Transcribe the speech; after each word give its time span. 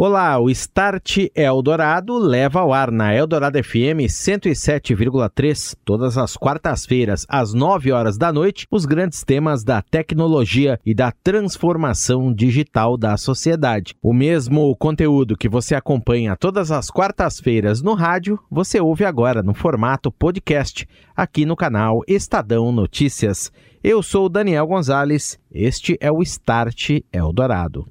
Olá, 0.00 0.38
o 0.38 0.48
Start 0.48 1.26
Eldorado 1.34 2.18
leva 2.18 2.60
ao 2.60 2.72
ar 2.72 2.88
na 2.92 3.12
Eldorado 3.12 3.60
FM 3.60 4.06
107,3 4.06 5.74
todas 5.84 6.16
as 6.16 6.36
quartas-feiras 6.36 7.26
às 7.28 7.52
9 7.52 7.90
horas 7.90 8.16
da 8.16 8.32
noite 8.32 8.64
os 8.70 8.86
grandes 8.86 9.24
temas 9.24 9.64
da 9.64 9.82
tecnologia 9.82 10.78
e 10.86 10.94
da 10.94 11.10
transformação 11.10 12.32
digital 12.32 12.96
da 12.96 13.16
sociedade. 13.16 13.96
O 14.00 14.12
mesmo 14.12 14.72
conteúdo 14.76 15.36
que 15.36 15.48
você 15.48 15.74
acompanha 15.74 16.36
todas 16.36 16.70
as 16.70 16.92
quartas-feiras 16.92 17.82
no 17.82 17.94
rádio, 17.94 18.38
você 18.48 18.80
ouve 18.80 19.04
agora 19.04 19.42
no 19.42 19.52
formato 19.52 20.12
podcast 20.12 20.86
aqui 21.16 21.44
no 21.44 21.56
canal 21.56 22.02
Estadão 22.06 22.70
Notícias. 22.70 23.50
Eu 23.82 24.00
sou 24.00 24.28
Daniel 24.28 24.68
Gonzalez, 24.68 25.40
este 25.50 25.98
é 26.00 26.12
o 26.12 26.22
Start 26.22 27.00
Eldorado. 27.12 27.84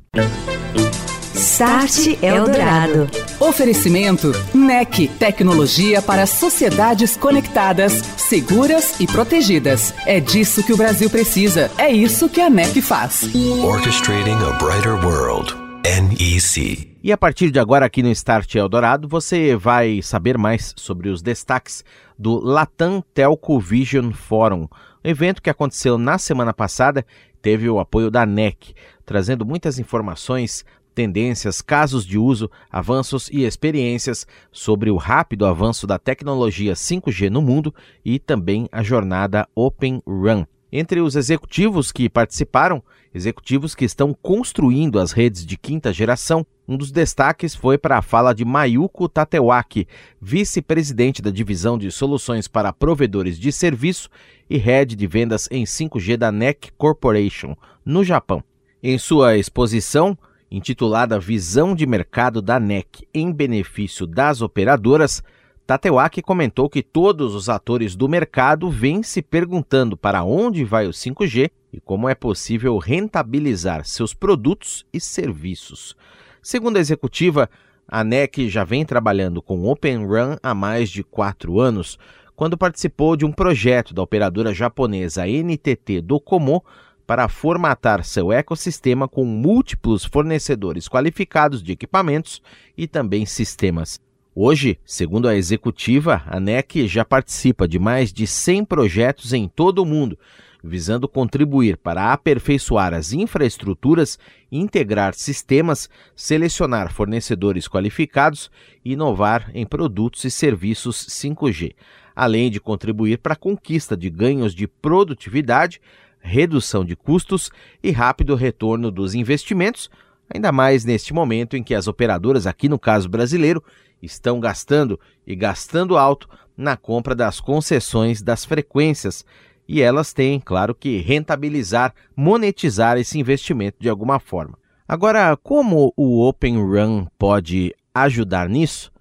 Start 1.57 2.21
Eldorado. 2.21 3.09
Oferecimento 3.39 4.31
NEC, 4.53 5.07
tecnologia 5.17 6.03
para 6.03 6.27
sociedades 6.27 7.17
conectadas, 7.17 7.93
seguras 8.15 8.99
e 8.99 9.07
protegidas. 9.07 9.91
É 10.05 10.19
disso 10.19 10.63
que 10.63 10.71
o 10.71 10.77
Brasil 10.77 11.09
precisa. 11.09 11.71
É 11.75 11.91
isso 11.91 12.29
que 12.29 12.41
a 12.41 12.47
NEC 12.47 12.79
faz. 12.79 13.33
Orchestrating 13.63 14.35
a 14.35 14.51
brighter 14.63 15.03
world. 15.03 15.55
NEC. 15.83 16.95
E 17.01 17.11
a 17.11 17.17
partir 17.17 17.49
de 17.49 17.57
agora 17.57 17.87
aqui 17.87 18.03
no 18.03 18.11
Start 18.11 18.53
Eldorado, 18.53 19.07
você 19.07 19.55
vai 19.55 19.99
saber 20.03 20.37
mais 20.37 20.75
sobre 20.77 21.09
os 21.09 21.23
destaques 21.23 21.83
do 22.19 22.39
Latam 22.39 23.03
Telco 23.15 23.59
Vision 23.59 24.11
Forum, 24.11 24.67
evento 25.03 25.41
que 25.41 25.49
aconteceu 25.49 25.97
na 25.97 26.19
semana 26.19 26.53
passada, 26.53 27.03
teve 27.41 27.69
o 27.69 27.79
apoio 27.79 28.11
da 28.11 28.25
NEC, 28.25 28.75
trazendo 29.05 29.45
muitas 29.45 29.79
informações 29.79 30.65
tendências, 30.97 31.61
casos 31.61 32.03
de 32.03 32.17
uso, 32.17 32.49
avanços 32.71 33.29
e 33.31 33.43
experiências 33.43 34.25
sobre 34.51 34.89
o 34.89 34.95
rápido 34.95 35.45
avanço 35.45 35.85
da 35.85 35.99
tecnologia 35.99 36.73
5G 36.73 37.29
no 37.29 37.39
mundo 37.39 37.71
e 38.03 38.17
também 38.17 38.67
a 38.71 38.81
jornada 38.81 39.47
Open 39.53 40.01
Run. 40.07 40.43
Entre 40.71 40.99
os 40.99 41.15
executivos 41.15 41.91
que 41.91 42.09
participaram, 42.09 42.81
executivos 43.13 43.75
que 43.75 43.85
estão 43.85 44.11
construindo 44.11 44.97
as 44.97 45.11
redes 45.11 45.45
de 45.45 45.55
quinta 45.55 45.93
geração, 45.93 46.43
um 46.67 46.75
dos 46.75 46.91
destaques 46.91 47.53
foi 47.53 47.77
para 47.77 47.99
a 47.99 48.01
fala 48.01 48.33
de 48.33 48.43
Mayuko 48.43 49.07
Tatewaki, 49.07 49.87
vice-presidente 50.19 51.21
da 51.21 51.29
divisão 51.29 51.77
de 51.77 51.91
soluções 51.91 52.47
para 52.47 52.73
provedores 52.73 53.37
de 53.37 53.51
serviço 53.51 54.09
e 54.49 54.57
head 54.57 54.95
de 54.95 55.05
vendas 55.05 55.47
em 55.51 55.63
5G 55.63 56.17
da 56.17 56.31
NEC 56.31 56.71
Corporation, 56.75 57.55
no 57.85 58.03
Japão. 58.03 58.43
Em 58.81 58.97
sua 58.97 59.37
exposição, 59.37 60.17
intitulada 60.49 61.19
Visão 61.19 61.75
de 61.75 61.85
Mercado 61.85 62.41
da 62.41 62.59
NEC 62.59 63.07
em 63.13 63.31
benefício 63.31 64.07
das 64.07 64.41
operadoras, 64.41 65.21
Tatewaki 65.65 66.21
comentou 66.21 66.69
que 66.69 66.81
todos 66.81 67.35
os 67.35 67.49
atores 67.49 67.93
do 67.93 68.07
mercado 68.07 68.69
vêm 68.69 69.03
se 69.03 69.21
perguntando 69.21 69.97
para 69.97 70.23
onde 70.23 70.63
vai 70.63 70.87
o 70.87 70.91
5G 70.91 71.51
e 71.73 71.81
como 71.81 72.07
é 72.07 72.15
possível 72.15 72.77
rentabilizar 72.77 73.85
seus 73.85 74.13
produtos 74.13 74.85
e 74.93 74.99
serviços. 75.01 75.93
Segundo 76.41 76.77
a 76.77 76.79
executiva, 76.79 77.49
a 77.85 78.01
NEC 78.03 78.49
já 78.49 78.63
vem 78.63 78.85
trabalhando 78.85 79.41
com 79.41 79.65
Open 79.65 80.05
Run 80.05 80.37
há 80.41 80.55
mais 80.55 80.89
de 80.89 81.03
quatro 81.03 81.59
anos, 81.59 81.99
quando 82.33 82.57
participou 82.57 83.17
de 83.17 83.25
um 83.25 83.31
projeto 83.31 83.93
da 83.93 84.01
operadora 84.01 84.53
japonesa 84.53 85.25
NTT 85.27 86.01
Docomo 86.01 86.63
para 87.07 87.29
formatar 87.29 88.03
seu 88.03 88.33
ecossistema 88.33 89.07
com 89.07 89.23
múltiplos 89.23 90.03
fornecedores 90.03 90.89
qualificados 90.89 91.63
de 91.63 91.71
equipamentos 91.71 92.41
e 92.77 92.85
também 92.85 93.25
sistemas. 93.25 93.97
Hoje, 94.35 94.77
segundo 94.85 95.27
a 95.27 95.35
executiva, 95.35 96.21
a 96.27 96.39
NEC 96.39 96.85
já 96.85 97.05
participa 97.05 97.67
de 97.67 97.79
mais 97.79 98.11
de 98.11 98.27
100 98.27 98.65
projetos 98.65 99.31
em 99.31 99.47
todo 99.47 99.79
o 99.79 99.85
mundo, 99.85 100.19
visando 100.61 101.07
contribuir 101.07 101.77
para 101.77 102.11
aperfeiçoar 102.11 102.93
as 102.93 103.13
infraestruturas, 103.13 104.19
integrar 104.51 105.13
sistemas, 105.13 105.89
selecionar 106.15 106.93
fornecedores 106.93 107.67
qualificados 107.67 108.51
e 108.83 108.91
inovar 108.91 109.49
em 109.55 109.65
produtos 109.65 110.25
e 110.25 110.29
serviços 110.29 111.07
5G, 111.07 111.73
além 112.15 112.51
de 112.51 112.59
contribuir 112.59 113.19
para 113.19 113.33
a 113.33 113.37
conquista 113.37 113.95
de 113.95 114.09
ganhos 114.09 114.53
de 114.53 114.67
produtividade 114.67 115.79
redução 116.19 116.83
de 116.83 116.95
custos 116.95 117.49
e 117.81 117.91
rápido 117.91 118.35
retorno 118.35 118.91
dos 118.91 119.15
investimentos, 119.15 119.89
ainda 120.33 120.51
mais 120.51 120.83
neste 120.83 121.13
momento 121.13 121.55
em 121.55 121.63
que 121.63 121.73
as 121.73 121.87
operadoras, 121.87 122.45
aqui 122.45 122.67
no 122.67 122.77
caso 122.77 123.07
brasileiro, 123.07 123.63
estão 124.01 124.39
gastando 124.39 124.99
e 125.25 125.35
gastando 125.35 125.97
alto 125.97 126.29
na 126.55 126.75
compra 126.75 127.15
das 127.15 127.39
concessões 127.39 128.21
das 128.21 128.43
frequências. 128.45 129.25
E 129.67 129.81
elas 129.81 130.13
têm, 130.13 130.39
claro 130.39 130.73
que, 130.73 130.97
rentabilizar, 130.99 131.93
monetizar 132.15 132.97
esse 132.97 133.19
investimento 133.19 133.77
de 133.79 133.89
alguma 133.89 134.19
forma. 134.19 134.57
Agora, 134.87 135.35
como 135.35 135.93
o 135.97 136.25
Open 136.25 136.57
Run 136.57 137.05
pode 137.17 137.75
ajudar 137.93 138.47
nisso? 138.47 138.91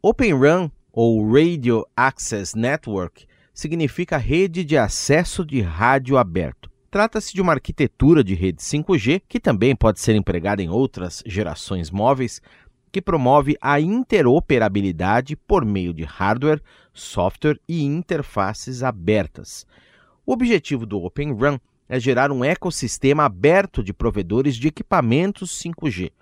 Open 0.00 0.32
Run, 0.32 0.70
ou 0.90 1.30
Radio 1.30 1.86
Access 1.94 2.56
Network, 2.56 3.26
significa 3.56 4.18
rede 4.18 4.62
de 4.62 4.76
acesso 4.76 5.42
de 5.42 5.62
rádio 5.62 6.18
aberto. 6.18 6.70
Trata-se 6.90 7.32
de 7.32 7.40
uma 7.40 7.54
arquitetura 7.54 8.22
de 8.22 8.34
rede 8.34 8.62
5G 8.62 9.22
que 9.26 9.40
também 9.40 9.74
pode 9.74 9.98
ser 9.98 10.14
empregada 10.14 10.62
em 10.62 10.68
outras 10.68 11.22
gerações 11.24 11.90
móveis, 11.90 12.42
que 12.92 13.00
promove 13.00 13.56
a 13.60 13.80
interoperabilidade 13.80 15.36
por 15.36 15.64
meio 15.64 15.94
de 15.94 16.04
hardware, 16.04 16.62
software 16.92 17.58
e 17.66 17.82
interfaces 17.82 18.82
abertas. 18.82 19.66
O 20.24 20.32
objetivo 20.32 20.84
do 20.84 21.02
Open 21.02 21.32
Run 21.32 21.58
é 21.88 21.98
gerar 21.98 22.30
um 22.30 22.44
ecossistema 22.44 23.24
aberto 23.24 23.82
de 23.82 23.92
provedores 23.92 24.54
de 24.54 24.68
equipamentos 24.68 25.50
5G. 25.62 26.12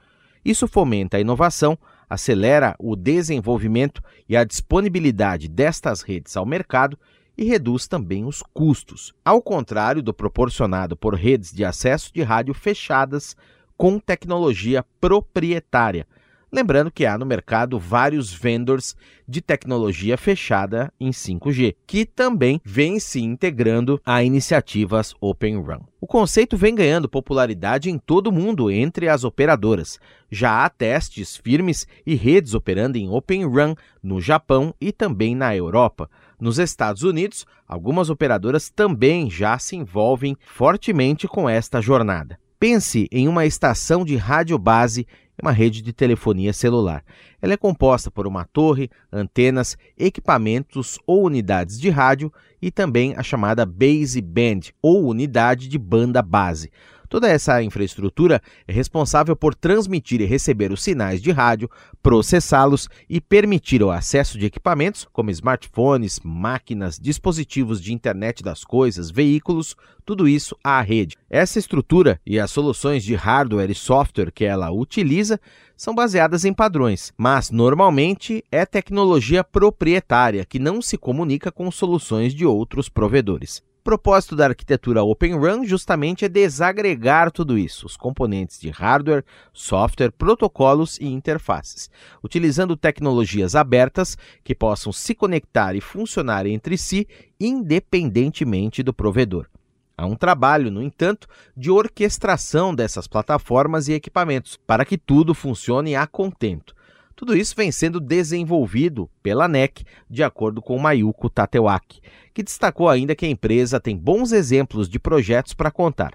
Isso 0.44 0.68
fomenta 0.68 1.16
a 1.16 1.20
inovação, 1.20 1.76
acelera 2.08 2.76
o 2.78 2.94
desenvolvimento 2.94 4.02
e 4.28 4.36
a 4.36 4.44
disponibilidade 4.44 5.48
destas 5.48 6.02
redes 6.02 6.36
ao 6.36 6.46
mercado 6.46 6.98
e 7.36 7.44
reduz 7.44 7.86
também 7.86 8.24
os 8.24 8.42
custos, 8.52 9.12
ao 9.24 9.42
contrário 9.42 10.02
do 10.02 10.14
proporcionado 10.14 10.96
por 10.96 11.14
redes 11.14 11.52
de 11.52 11.64
acesso 11.64 12.12
de 12.12 12.22
rádio 12.22 12.54
fechadas 12.54 13.36
com 13.76 13.98
tecnologia 13.98 14.84
proprietária. 15.00 16.06
Lembrando 16.54 16.88
que 16.88 17.04
há 17.04 17.18
no 17.18 17.26
mercado 17.26 17.80
vários 17.80 18.32
vendors 18.32 18.94
de 19.26 19.40
tecnologia 19.40 20.16
fechada 20.16 20.92
em 21.00 21.10
5G, 21.10 21.74
que 21.84 22.06
também 22.06 22.60
vêm 22.64 23.00
se 23.00 23.20
integrando 23.20 24.00
a 24.06 24.22
iniciativas 24.22 25.16
Open 25.20 25.56
Run. 25.56 25.80
O 26.00 26.06
conceito 26.06 26.56
vem 26.56 26.72
ganhando 26.72 27.08
popularidade 27.08 27.90
em 27.90 27.98
todo 27.98 28.28
o 28.28 28.32
mundo 28.32 28.70
entre 28.70 29.08
as 29.08 29.24
operadoras. 29.24 29.98
Já 30.30 30.64
há 30.64 30.70
testes 30.70 31.36
firmes 31.36 31.88
e 32.06 32.14
redes 32.14 32.54
operando 32.54 32.96
em 32.96 33.08
Open 33.08 33.44
Run 33.46 33.74
no 34.00 34.20
Japão 34.20 34.72
e 34.80 34.92
também 34.92 35.34
na 35.34 35.56
Europa. 35.56 36.08
Nos 36.40 36.58
Estados 36.58 37.02
Unidos, 37.02 37.46
algumas 37.66 38.10
operadoras 38.10 38.70
também 38.70 39.30
já 39.30 39.58
se 39.58 39.76
envolvem 39.76 40.36
fortemente 40.46 41.28
com 41.28 41.48
esta 41.48 41.80
jornada. 41.80 42.38
Pense 42.58 43.08
em 43.12 43.28
uma 43.28 43.44
estação 43.44 44.04
de 44.04 44.16
rádio 44.16 44.58
base 44.58 45.06
uma 45.40 45.52
rede 45.52 45.82
de 45.82 45.92
telefonia 45.92 46.52
celular. 46.52 47.04
Ela 47.42 47.54
é 47.54 47.56
composta 47.56 48.10
por 48.10 48.26
uma 48.26 48.44
torre, 48.44 48.90
antenas, 49.12 49.76
equipamentos 49.98 50.98
ou 51.06 51.24
unidades 51.24 51.78
de 51.80 51.90
rádio 51.90 52.32
e 52.62 52.70
também 52.70 53.14
a 53.16 53.22
chamada 53.22 53.66
base 53.66 54.20
band 54.20 54.60
ou 54.80 55.06
unidade 55.06 55.68
de 55.68 55.78
banda 55.78 56.22
base. 56.22 56.70
Toda 57.08 57.28
essa 57.28 57.62
infraestrutura 57.62 58.40
é 58.66 58.72
responsável 58.72 59.36
por 59.36 59.54
transmitir 59.54 60.20
e 60.20 60.24
receber 60.24 60.72
os 60.72 60.82
sinais 60.82 61.20
de 61.20 61.30
rádio, 61.30 61.70
processá-los 62.02 62.88
e 63.08 63.20
permitir 63.20 63.82
o 63.82 63.90
acesso 63.90 64.38
de 64.38 64.46
equipamentos 64.46 65.06
como 65.12 65.30
smartphones, 65.30 66.20
máquinas, 66.24 66.98
dispositivos 66.98 67.80
de 67.80 67.92
internet 67.92 68.42
das 68.42 68.64
coisas, 68.64 69.10
veículos, 69.10 69.76
tudo 70.04 70.28
isso 70.28 70.56
à 70.62 70.80
rede. 70.80 71.16
Essa 71.30 71.58
estrutura 71.58 72.20
e 72.26 72.38
as 72.38 72.50
soluções 72.50 73.02
de 73.02 73.14
hardware 73.14 73.70
e 73.70 73.74
software 73.74 74.30
que 74.32 74.44
ela 74.44 74.70
utiliza 74.70 75.40
são 75.76 75.94
baseadas 75.94 76.44
em 76.44 76.52
padrões, 76.52 77.12
mas 77.16 77.50
normalmente 77.50 78.44
é 78.50 78.64
tecnologia 78.64 79.42
proprietária 79.42 80.44
que 80.44 80.58
não 80.58 80.80
se 80.80 80.96
comunica 80.96 81.50
com 81.50 81.70
soluções 81.70 82.34
de 82.34 82.46
outros 82.46 82.88
provedores. 82.88 83.62
O 83.84 83.92
propósito 83.94 84.34
da 84.34 84.46
arquitetura 84.46 85.02
Open 85.02 85.34
Run 85.34 85.66
justamente 85.66 86.24
é 86.24 86.28
desagregar 86.28 87.30
tudo 87.30 87.58
isso, 87.58 87.84
os 87.84 87.98
componentes 87.98 88.58
de 88.58 88.70
hardware, 88.70 89.22
software, 89.52 90.10
protocolos 90.10 90.98
e 90.98 91.04
interfaces, 91.04 91.90
utilizando 92.22 92.78
tecnologias 92.78 93.54
abertas 93.54 94.16
que 94.42 94.54
possam 94.54 94.90
se 94.90 95.14
conectar 95.14 95.76
e 95.76 95.82
funcionar 95.82 96.46
entre 96.46 96.78
si 96.78 97.06
independentemente 97.38 98.82
do 98.82 98.94
provedor. 98.94 99.50
Há 99.98 100.06
um 100.06 100.16
trabalho, 100.16 100.70
no 100.70 100.82
entanto, 100.82 101.28
de 101.54 101.70
orquestração 101.70 102.74
dessas 102.74 103.06
plataformas 103.06 103.86
e 103.86 103.92
equipamentos 103.92 104.58
para 104.66 104.86
que 104.86 104.96
tudo 104.96 105.34
funcione 105.34 105.94
a 105.94 106.06
contento. 106.06 106.74
Tudo 107.16 107.36
isso 107.36 107.54
vem 107.56 107.70
sendo 107.70 108.00
desenvolvido 108.00 109.08
pela 109.22 109.46
NEC, 109.46 109.84
de 110.10 110.24
acordo 110.24 110.60
com 110.60 110.78
Mayuko 110.78 111.30
Tatewaki, 111.30 112.00
que 112.32 112.42
destacou 112.42 112.88
ainda 112.88 113.14
que 113.14 113.24
a 113.24 113.28
empresa 113.28 113.78
tem 113.78 113.96
bons 113.96 114.32
exemplos 114.32 114.88
de 114.88 114.98
projetos 114.98 115.54
para 115.54 115.70
contar. 115.70 116.12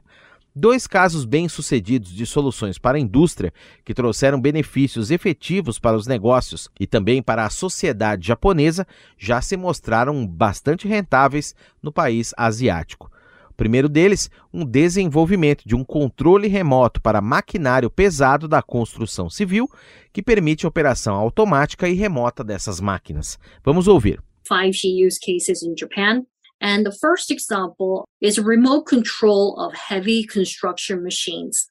Dois 0.53 0.87
casos 0.87 1.23
bem-sucedidos 1.23 2.11
de 2.11 2.25
soluções 2.25 2.77
para 2.77 2.97
a 2.97 2.99
indústria 2.99 3.53
que 3.85 3.93
trouxeram 3.93 4.41
benefícios 4.41 5.09
efetivos 5.09 5.79
para 5.79 5.95
os 5.95 6.05
negócios 6.05 6.69
e 6.77 6.85
também 6.85 7.21
para 7.21 7.45
a 7.45 7.49
sociedade 7.49 8.27
japonesa 8.27 8.85
já 9.17 9.41
se 9.41 9.55
mostraram 9.55 10.27
bastante 10.27 10.85
rentáveis 10.85 11.55
no 11.81 11.93
país 11.93 12.33
asiático 12.35 13.09
primeiro 13.59 13.89
deles, 13.89 14.29
um 14.53 14.63
desenvolvimento 14.63 15.67
de 15.67 15.75
um 15.75 15.83
controle 15.83 16.47
remoto 16.47 17.01
para 17.01 17.19
maquinário 17.19 17.89
pesado 17.89 18.47
da 18.47 18.61
construção 18.61 19.29
civil, 19.29 19.69
que 20.13 20.23
permite 20.23 20.65
operação 20.65 21.13
automática 21.13 21.89
e 21.89 21.93
remota 21.93 22.41
dessas 22.41 22.79
máquinas. 22.79 23.37
Vamos 23.61 23.85
ouvir. 23.89 24.23
5G 24.49 25.05
use 25.05 25.19
cases 25.19 25.61
in 25.61 25.75
Japan. 25.77 26.25
And 26.61 26.85
the 26.85 26.97
first 27.01 27.31
example 27.31 28.05
is 28.21 28.37
remote 28.37 28.85
control 28.85 29.59
of 29.59 29.73
heavy 29.75 30.25
construction 30.25 31.03
machines. 31.03 31.67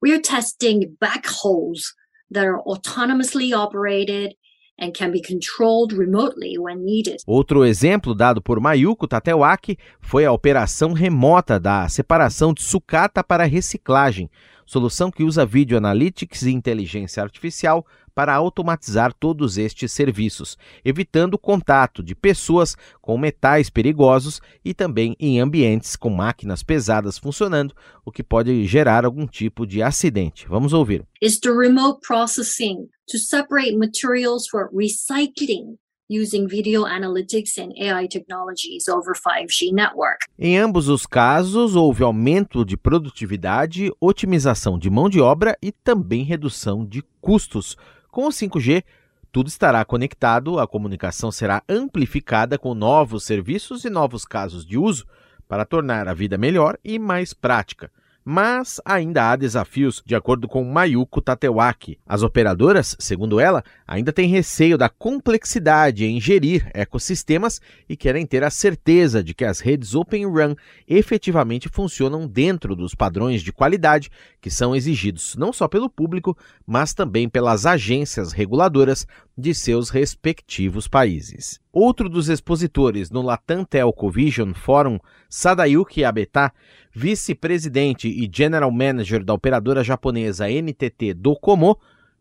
We 0.00 0.14
are 0.14 0.20
testing 0.20 0.96
backhoes 0.98 1.92
that 2.30 2.46
are 2.46 2.62
autonomously 2.66 3.54
operated 3.54 4.34
Outro 7.26 7.64
exemplo 7.64 8.14
dado 8.14 8.42
por 8.42 8.60
Mayuko 8.60 9.08
Tatewaki 9.08 9.78
foi 10.00 10.26
a 10.26 10.32
operação 10.32 10.92
remota 10.92 11.58
da 11.58 11.88
separação 11.88 12.52
de 12.52 12.62
sucata 12.62 13.24
para 13.24 13.44
reciclagem, 13.44 14.30
solução 14.66 15.10
que 15.10 15.24
usa 15.24 15.46
Video 15.46 15.78
Analytics 15.78 16.42
e 16.42 16.52
inteligência 16.52 17.22
artificial 17.22 17.86
para 18.16 18.34
automatizar 18.34 19.12
todos 19.12 19.58
estes 19.58 19.92
serviços, 19.92 20.56
evitando 20.82 21.34
o 21.34 21.38
contato 21.38 22.02
de 22.02 22.14
pessoas 22.14 22.74
com 23.02 23.18
metais 23.18 23.68
perigosos 23.68 24.40
e 24.64 24.72
também 24.72 25.14
em 25.20 25.38
ambientes 25.38 25.96
com 25.96 26.08
máquinas 26.08 26.62
pesadas 26.62 27.18
funcionando, 27.18 27.74
o 28.06 28.10
que 28.10 28.22
pode 28.22 28.64
gerar 28.64 29.04
algum 29.04 29.26
tipo 29.26 29.66
de 29.66 29.82
acidente. 29.82 30.48
Vamos 30.48 30.72
ouvir. 30.72 31.04
Is 31.20 31.38
the 31.38 31.50
remote 31.50 32.00
processing 32.00 32.88
to 33.06 33.18
separate 33.18 33.76
materials 33.76 34.48
for 34.48 34.70
recycling 34.72 35.76
using 36.08 36.46
video 36.46 36.86
analytics 36.86 37.58
and 37.58 37.72
AI 37.78 38.06
technologies 38.08 38.88
over 38.88 39.12
5G 39.14 39.72
network. 39.72 40.24
Em 40.38 40.56
ambos 40.56 40.88
os 40.88 41.04
casos, 41.04 41.74
houve 41.74 42.02
aumento 42.02 42.64
de 42.64 42.76
produtividade, 42.76 43.92
otimização 44.00 44.78
de 44.78 44.88
mão 44.88 45.08
de 45.08 45.20
obra 45.20 45.58
e 45.60 45.72
também 45.72 46.22
redução 46.22 46.86
de 46.86 47.02
custos. 47.20 47.76
Com 48.16 48.28
o 48.28 48.30
5G, 48.30 48.82
tudo 49.30 49.48
estará 49.48 49.84
conectado, 49.84 50.58
a 50.58 50.66
comunicação 50.66 51.30
será 51.30 51.62
amplificada 51.68 52.56
com 52.56 52.72
novos 52.72 53.24
serviços 53.24 53.84
e 53.84 53.90
novos 53.90 54.24
casos 54.24 54.64
de 54.64 54.78
uso 54.78 55.04
para 55.46 55.66
tornar 55.66 56.08
a 56.08 56.14
vida 56.14 56.38
melhor 56.38 56.78
e 56.82 56.98
mais 56.98 57.34
prática. 57.34 57.92
Mas 58.28 58.80
ainda 58.84 59.30
há 59.30 59.36
desafios, 59.36 60.02
de 60.04 60.16
acordo 60.16 60.48
com 60.48 60.64
Mayuko 60.64 61.20
Tatewaki. 61.20 61.96
As 62.04 62.24
operadoras, 62.24 62.96
segundo 62.98 63.38
ela, 63.38 63.62
ainda 63.86 64.12
têm 64.12 64.28
receio 64.28 64.76
da 64.76 64.88
complexidade 64.88 66.04
em 66.04 66.20
gerir 66.20 66.68
ecossistemas 66.74 67.60
e 67.88 67.96
querem 67.96 68.26
ter 68.26 68.42
a 68.42 68.50
certeza 68.50 69.22
de 69.22 69.32
que 69.32 69.44
as 69.44 69.60
redes 69.60 69.94
Open 69.94 70.26
Run 70.26 70.56
efetivamente 70.88 71.68
funcionam 71.68 72.26
dentro 72.26 72.74
dos 72.74 72.96
padrões 72.96 73.42
de 73.42 73.52
qualidade 73.52 74.10
que 74.40 74.50
são 74.50 74.74
exigidos 74.74 75.36
não 75.36 75.52
só 75.52 75.68
pelo 75.68 75.88
público, 75.88 76.36
mas 76.66 76.92
também 76.92 77.28
pelas 77.28 77.64
agências 77.64 78.32
reguladoras 78.32 79.06
de 79.38 79.54
seus 79.54 79.88
respectivos 79.88 80.88
países. 80.88 81.60
Outro 81.72 82.08
dos 82.08 82.30
expositores 82.30 83.10
no 83.10 83.20
Latam 83.20 83.62
Telco 83.62 84.10
Vision 84.10 84.54
Forum, 84.54 84.98
Sadayuki 85.28 86.04
Abeta, 86.04 86.50
vice-presidente 86.96 88.08
e 88.08 88.26
general 88.32 88.70
manager 88.70 89.22
da 89.22 89.34
operadora 89.34 89.84
japonesa 89.84 90.48
NTT 90.48 91.12
Docomo, 91.12 91.78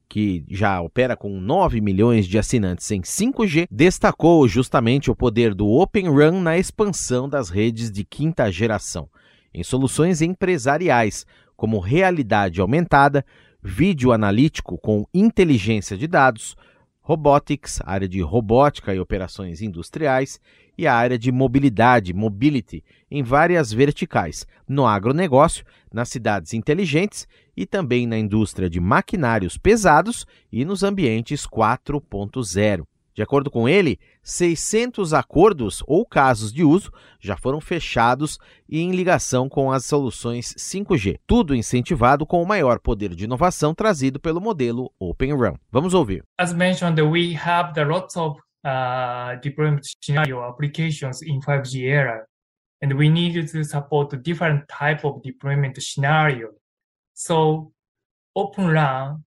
que 0.10 0.44
já 0.50 0.82
opera 0.82 1.16
com 1.16 1.40
9 1.40 1.80
milhões 1.80 2.28
de 2.28 2.38
assinantes 2.38 2.92
em 2.92 3.00
5G, 3.00 3.68
destacou 3.72 4.46
justamente 4.50 5.10
o 5.10 5.16
poder 5.16 5.56
do 5.56 5.66
Open 5.70 6.10
Run 6.10 6.42
na 6.42 6.58
expansão 6.58 7.30
das 7.30 7.50
redes 7.50 7.90
de 7.90 8.04
quinta 8.04 8.52
geração, 8.52 9.08
em 9.54 9.64
soluções 9.64 10.22
empresariais, 10.22 11.26
como 11.56 11.80
realidade 11.80 12.60
aumentada, 12.60 13.26
vídeo 13.64 14.12
analítico 14.12 14.78
com 14.78 15.06
inteligência 15.14 15.96
de 15.96 16.06
dados, 16.06 16.54
robotics, 17.06 17.80
área 17.86 18.10
de 18.10 18.20
robótica 18.20 18.92
e 18.92 19.00
operações 19.00 19.62
industriais, 19.62 20.42
e 20.76 20.88
a 20.88 20.94
área 20.96 21.20
de 21.20 21.32
mobilidade, 21.32 22.16
mobility, 22.16 22.84
em 23.12 23.22
várias 23.22 23.72
verticais, 23.72 24.48
no 24.68 24.88
agronegócio, 24.88 25.64
nas 25.94 26.10
cidades 26.10 26.52
inteligentes 26.52 27.28
e 27.56 27.64
também 27.64 28.08
na 28.08 28.18
indústria 28.18 28.68
de 28.68 28.80
maquinários 28.80 29.56
pesados 29.56 30.26
e 30.52 30.66
nos 30.66 30.82
ambientes 30.82 31.46
4.0. 31.46 32.86
De 33.16 33.24
acordo 33.24 33.50
com 33.50 33.68
ele, 33.68 33.98
600 34.22 35.14
acordos 35.14 35.82
ou 35.88 36.06
casos 36.06 36.52
de 36.52 36.66
uso 36.66 36.92
já 37.18 37.38
foram 37.38 37.62
fechados 37.62 38.38
em 38.70 38.92
ligação 38.92 39.48
com 39.48 39.72
as 39.72 39.86
soluções 39.86 40.54
5G, 40.58 41.22
tudo 41.26 41.56
incentivado 41.56 42.26
com 42.26 42.44
o 42.44 42.46
maior 42.46 42.78
poder 42.78 43.16
de 43.16 43.24
inovação 43.24 43.74
trazido 43.74 44.20
pelo 44.20 44.42
modelo 44.42 44.92
Open 45.00 45.32
Run. 45.32 45.56
Vamos 45.72 45.94
ouvir. 45.94 46.26
As 46.38 46.54
mentioned, 46.54 47.02
we 47.02 47.34
have 47.34 47.74
the 47.74 47.86
lots 47.86 48.18
of 48.18 48.38
uh, 48.66 49.40
deployment 49.42 49.84
scenario 50.04 50.42
applications 50.42 51.22
in 51.22 51.40
5G 51.40 51.88
era, 51.88 52.26
and 52.84 52.98
we 52.98 53.08
need 53.08 53.50
to 53.50 53.64
support 53.64 54.14
different 54.24 54.66
type 54.68 55.08
of 55.08 55.22
deployment 55.24 55.82
scenario. 55.82 56.50
So, 57.14 57.72
Open 58.36 58.68
Run, 58.68 59.24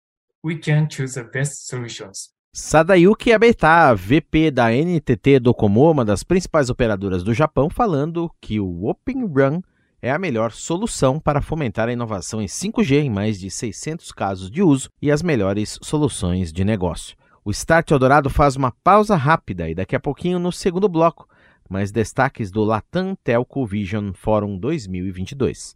we 0.44 0.58
can 0.58 0.90
choose 0.90 1.14
the 1.14 1.26
best 1.26 1.68
solutions. 1.68 2.35
Sadayuki 2.58 3.34
Abeta, 3.34 3.94
VP 3.94 4.50
da 4.50 4.72
NTT 4.72 5.42
Docomo, 5.42 5.92
uma 5.92 6.06
das 6.06 6.24
principais 6.24 6.70
operadoras 6.70 7.22
do 7.22 7.34
Japão, 7.34 7.70
falando 7.70 8.32
que 8.40 8.62
o 8.62 8.88
Open 8.88 9.26
Run 9.26 9.60
é 10.02 10.10
a 10.10 10.18
melhor 10.18 10.54
solução 10.54 11.20
para 11.20 11.42
fomentar 11.42 11.90
a 11.90 11.92
inovação 11.92 12.42
em 12.42 12.46
5G 12.46 13.04
em 13.04 13.10
mais 13.10 13.38
de 13.38 13.52
600 13.52 14.10
casos 14.14 14.50
de 14.50 14.64
uso 14.64 14.90
e 15.02 15.12
as 15.12 15.22
melhores 15.22 15.78
soluções 15.82 16.54
de 16.54 16.64
negócio. 16.64 17.18
O 17.44 17.52
Start 17.52 17.92
Eldorado 17.92 18.30
faz 18.30 18.56
uma 18.56 18.72
pausa 18.72 19.18
rápida 19.18 19.70
e 19.70 19.76
daqui 19.76 19.94
a 19.94 20.00
pouquinho, 20.00 20.40
no 20.40 20.50
segundo 20.50 20.88
bloco, 20.88 21.28
mais 21.70 21.92
destaques 21.92 22.52
do 22.52 22.64
Latam 22.64 23.16
Telco 23.24 23.66
Vision 23.66 24.12
Forum 24.14 24.58
2022. 24.58 25.76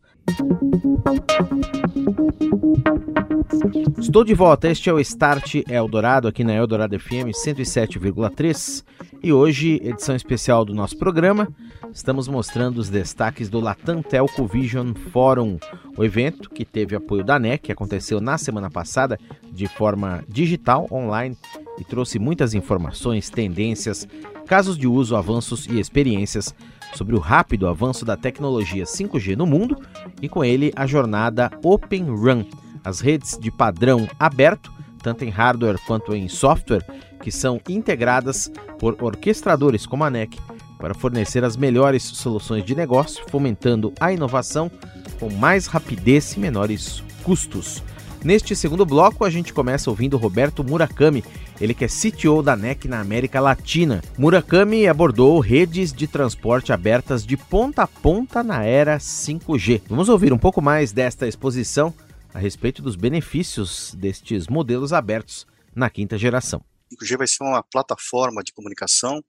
Estou 3.97 4.23
de 4.23 4.33
volta, 4.33 4.69
este 4.69 4.89
é 4.89 4.93
o 4.93 4.99
Start 4.99 5.55
Eldorado 5.67 6.27
aqui 6.27 6.43
na 6.43 6.53
Eldorado 6.53 6.99
FM 6.99 7.31
107,3 7.33 8.83
e 9.21 9.33
hoje, 9.33 9.81
edição 9.83 10.15
especial 10.15 10.63
do 10.63 10.73
nosso 10.73 10.97
programa, 10.97 11.47
estamos 11.91 12.27
mostrando 12.27 12.77
os 12.77 12.89
destaques 12.89 13.49
do 13.49 13.59
Latam 13.59 14.01
Telco 14.01 14.47
Vision 14.47 14.93
Forum, 15.11 15.57
o 15.97 16.03
evento 16.03 16.49
que 16.49 16.63
teve 16.63 16.95
apoio 16.95 17.23
da 17.23 17.37
NEC, 17.37 17.63
que 17.63 17.71
aconteceu 17.71 18.21
na 18.21 18.37
semana 18.37 18.69
passada 18.69 19.19
de 19.51 19.67
forma 19.67 20.23
digital, 20.27 20.87
online, 20.89 21.35
e 21.77 21.83
trouxe 21.83 22.17
muitas 22.19 22.53
informações, 22.53 23.29
tendências, 23.29 24.07
casos 24.49 24.79
de 24.79 24.87
uso, 24.87 25.15
avanços 25.15 25.67
e 25.67 25.79
experiências 25.79 26.55
sobre 26.95 27.15
o 27.15 27.19
rápido 27.19 27.67
avanço 27.67 28.03
da 28.03 28.17
tecnologia 28.17 28.83
5G 28.83 29.35
no 29.35 29.45
mundo 29.45 29.77
e 30.23 30.27
com 30.27 30.43
ele 30.43 30.73
a 30.75 30.87
jornada 30.87 31.51
Open 31.63 32.05
Run, 32.05 32.43
as 32.83 32.99
redes 32.99 33.37
de 33.37 33.51
padrão 33.51 34.07
aberto, 34.19 34.73
tanto 35.03 35.23
em 35.23 35.29
hardware 35.29 35.77
quanto 35.85 36.15
em 36.15 36.27
software, 36.27 36.83
que 37.21 37.31
são 37.31 37.61
integradas 37.69 38.51
por 38.79 38.97
orquestradores 38.99 39.85
como 39.85 40.03
a 40.03 40.09
NEC 40.09 40.39
para 40.79 40.95
fornecer 40.95 41.43
as 41.43 41.55
melhores 41.55 42.01
soluções 42.01 42.65
de 42.65 42.73
negócio, 42.73 43.23
fomentando 43.29 43.93
a 43.99 44.11
inovação 44.11 44.71
com 45.19 45.29
mais 45.31 45.67
rapidez 45.67 46.33
e 46.33 46.39
menores 46.39 47.03
custos. 47.21 47.83
Neste 48.23 48.55
segundo 48.55 48.85
bloco, 48.85 49.23
a 49.23 49.29
gente 49.29 49.53
começa 49.53 49.89
ouvindo 49.89 50.17
Roberto 50.17 50.63
Murakami, 50.63 51.23
ele 51.59 51.73
que 51.73 51.85
é 51.85 51.87
CTO 51.87 52.41
da 52.41 52.55
NEC 52.55 52.87
na 52.87 52.99
América 52.99 53.39
Latina. 53.39 54.01
Murakami 54.17 54.87
abordou 54.87 55.39
redes 55.39 55.91
de 55.91 56.07
transporte 56.07 56.71
abertas 56.71 57.25
de 57.25 57.35
ponta 57.35 57.83
a 57.83 57.87
ponta 57.87 58.41
na 58.43 58.63
era 58.63 58.97
5G. 58.97 59.81
Vamos 59.87 60.09
ouvir 60.09 60.31
um 60.31 60.37
pouco 60.37 60.61
mais 60.61 60.91
desta 60.91 61.27
exposição 61.27 61.93
a 62.33 62.39
respeito 62.39 62.81
dos 62.81 62.95
benefícios 62.95 63.93
destes 63.95 64.47
modelos 64.47 64.93
abertos 64.93 65.45
na 65.75 65.89
quinta 65.89 66.17
geração. 66.17 66.63
5G 66.93 67.17
vai 67.17 67.27
ser 67.27 67.43
uma 67.43 67.63
plataforma 67.63 68.43
de 68.43 68.53
comunicação, 68.53 69.23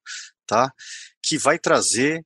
tá? 0.47 0.73
Que 1.23 1.37
vai 1.37 1.59
trazer 1.59 2.25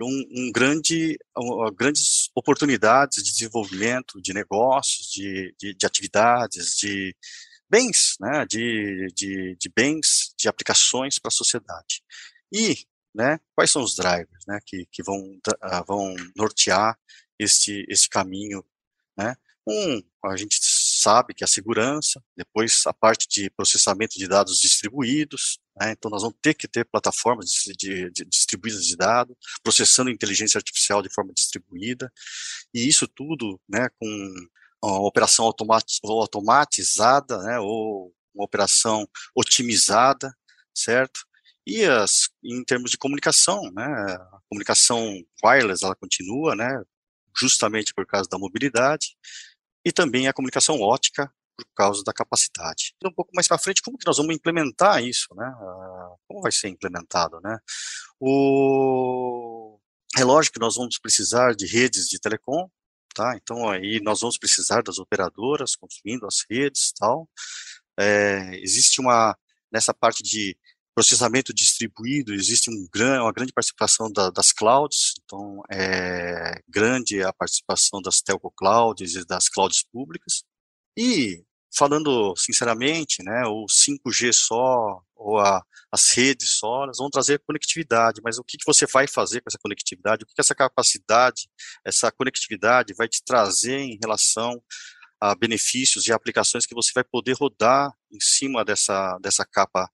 um, 0.00 0.24
um 0.30 0.52
grande, 0.52 1.18
um, 1.36 1.72
grandes 1.74 2.30
oportunidades 2.34 3.22
de 3.22 3.32
desenvolvimento 3.32 4.20
de 4.20 4.32
negócios, 4.34 5.08
de, 5.10 5.54
de, 5.58 5.74
de 5.74 5.86
atividades, 5.86 6.76
de 6.76 7.14
bens, 7.68 8.16
né, 8.20 8.44
de, 8.46 9.08
de, 9.14 9.56
de 9.58 9.68
bens, 9.68 10.34
de 10.38 10.48
aplicações 10.48 11.18
para 11.18 11.28
a 11.28 11.32
sociedade. 11.32 12.02
E 12.52 12.86
né, 13.14 13.40
quais 13.54 13.70
são 13.70 13.82
os 13.82 13.96
drivers 13.96 14.44
né, 14.46 14.58
que, 14.64 14.86
que 14.92 15.02
vão, 15.02 15.18
uh, 15.18 15.84
vão 15.86 16.14
nortear 16.36 16.98
este, 17.38 17.84
este 17.88 18.08
caminho? 18.08 18.64
Né? 19.16 19.34
Um, 19.66 20.02
a 20.24 20.36
gente 20.36 20.58
sabe 20.62 21.34
que 21.34 21.42
é 21.42 21.46
a 21.46 21.48
segurança, 21.48 22.22
depois 22.36 22.82
a 22.86 22.92
parte 22.92 23.26
de 23.28 23.50
processamento 23.50 24.18
de 24.18 24.28
dados 24.28 24.60
distribuídos, 24.60 25.58
né? 25.80 25.92
então 25.92 26.10
nós 26.10 26.22
vamos 26.22 26.36
ter 26.40 26.54
que 26.54 26.68
ter 26.68 26.84
plataformas 26.84 27.46
de, 27.48 27.72
de, 27.72 28.10
de 28.10 28.24
distribuídas 28.24 28.84
de 28.84 28.96
dados, 28.96 29.36
processando 29.62 30.10
inteligência 30.10 30.58
artificial 30.58 31.02
de 31.02 31.12
forma 31.12 31.32
distribuída, 31.32 32.12
e 32.72 32.86
isso 32.86 33.08
tudo 33.08 33.60
né, 33.68 33.88
com 33.98 34.34
uma 34.86 35.06
operação 35.06 35.50
automatizada, 36.04 37.38
né, 37.42 37.58
ou 37.58 38.14
uma 38.34 38.44
operação 38.44 39.08
otimizada, 39.34 40.34
certo? 40.74 41.20
E 41.66 41.84
as, 41.84 42.28
em 42.44 42.64
termos 42.64 42.90
de 42.90 42.98
comunicação, 42.98 43.60
né, 43.72 43.84
a 43.84 44.38
comunicação 44.48 45.22
wireless, 45.44 45.84
ela 45.84 45.96
continua, 45.96 46.54
né, 46.54 46.82
justamente 47.36 47.92
por 47.92 48.06
causa 48.06 48.28
da 48.28 48.38
mobilidade, 48.38 49.16
e 49.84 49.92
também 49.92 50.28
a 50.28 50.32
comunicação 50.32 50.80
ótica 50.80 51.32
por 51.56 51.66
causa 51.74 52.02
da 52.04 52.12
capacidade. 52.12 52.94
Um 53.04 53.12
pouco 53.12 53.30
mais 53.34 53.48
para 53.48 53.58
frente, 53.58 53.82
como 53.82 53.96
que 53.96 54.06
nós 54.06 54.18
vamos 54.18 54.34
implementar 54.34 55.02
isso, 55.02 55.34
né? 55.34 55.46
Ah, 55.46 56.14
como 56.28 56.42
vai 56.42 56.52
ser 56.52 56.68
implementado, 56.68 57.40
né? 57.40 57.58
O... 58.20 59.78
É 60.18 60.24
lógico 60.24 60.54
que 60.54 60.60
nós 60.60 60.76
vamos 60.76 60.98
precisar 60.98 61.54
de 61.54 61.66
redes 61.66 62.08
de 62.08 62.18
telecom, 62.18 62.68
tá? 63.16 63.34
Então 63.42 63.68
aí 63.68 64.00
nós 64.02 64.20
vamos 64.20 64.36
precisar 64.36 64.82
das 64.82 64.98
operadoras 64.98 65.74
construindo 65.74 66.26
as 66.26 66.44
redes, 66.48 66.92
tal. 66.92 67.28
É, 67.98 68.54
existe 68.60 69.00
uma 69.00 69.36
nessa 69.72 69.94
parte 69.94 70.22
de 70.22 70.56
processamento 70.94 71.52
distribuído, 71.52 72.32
existe 72.34 72.70
um 72.70 72.88
gran, 72.92 73.22
uma 73.22 73.32
grande 73.32 73.52
participação 73.52 74.10
da, 74.10 74.30
das 74.30 74.52
clouds, 74.52 75.14
então 75.22 75.62
é 75.70 76.60
grande 76.68 77.22
a 77.22 77.32
participação 77.32 78.00
das 78.00 78.22
telco 78.22 78.50
clouds 78.56 79.14
e 79.14 79.24
das 79.26 79.48
clouds 79.48 79.82
públicas. 79.92 80.42
E, 80.96 81.44
falando 81.74 82.34
sinceramente, 82.36 83.22
né, 83.22 83.44
o 83.46 83.66
5G 83.66 84.32
só, 84.32 85.02
ou 85.16 85.38
a, 85.38 85.62
as 85.90 86.12
redes 86.12 86.50
só, 86.50 86.84
elas 86.84 86.98
vão 86.98 87.08
trazer 87.10 87.40
conectividade, 87.46 88.20
mas 88.22 88.38
o 88.38 88.44
que, 88.44 88.58
que 88.58 88.66
você 88.66 88.86
vai 88.86 89.06
fazer 89.08 89.40
com 89.40 89.48
essa 89.48 89.58
conectividade? 89.58 90.22
O 90.22 90.26
que, 90.26 90.34
que 90.34 90.40
essa 90.40 90.54
capacidade, 90.54 91.48
essa 91.84 92.12
conectividade 92.12 92.94
vai 92.94 93.08
te 93.08 93.22
trazer 93.24 93.78
em 93.78 93.98
relação 94.00 94.62
a 95.20 95.34
benefícios 95.34 96.06
e 96.06 96.12
aplicações 96.12 96.66
que 96.66 96.74
você 96.74 96.92
vai 96.94 97.02
poder 97.02 97.32
rodar 97.32 97.90
em 98.12 98.20
cima 98.20 98.64
dessa, 98.64 99.18
dessa 99.18 99.44
capa 99.44 99.90